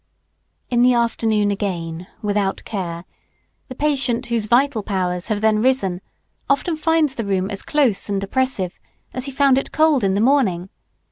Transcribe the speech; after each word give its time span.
In 0.71 0.81
the 0.81 0.95
afternoon 0.95 1.51
again, 1.51 2.07
without 2.23 2.63
care, 2.65 3.05
the 3.67 3.75
patient 3.75 4.25
whose 4.25 4.47
vital 4.47 4.81
powers 4.81 5.27
have 5.27 5.41
then 5.41 5.61
risen 5.61 6.01
often 6.49 6.75
finds 6.75 7.13
the 7.13 7.23
room 7.23 7.51
as 7.51 7.61
close 7.61 8.09
and 8.09 8.23
oppressive 8.23 8.79
as 9.13 9.25
he 9.25 9.31
found 9.31 9.59
it 9.59 9.71
cold 9.71 10.03
in 10.03 10.15
the 10.15 10.19
morning. 10.19 10.69